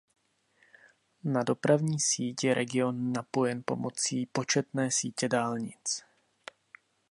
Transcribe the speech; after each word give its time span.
Na 1.23 1.43
dopravní 1.43 1.99
síť 1.99 2.43
je 2.43 2.53
region 2.53 3.13
napojen 3.13 3.63
pomocí 3.65 4.25
početné 4.25 4.91
sítě 4.91 5.29
dálnic. 5.29 6.03